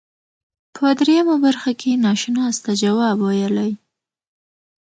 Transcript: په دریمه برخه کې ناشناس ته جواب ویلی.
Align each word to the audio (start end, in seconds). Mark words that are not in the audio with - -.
په 0.75 0.85
دریمه 0.99 1.35
برخه 1.45 1.71
کې 1.81 2.01
ناشناس 2.05 2.55
ته 2.65 2.71
جواب 2.83 3.17
ویلی. 3.21 3.71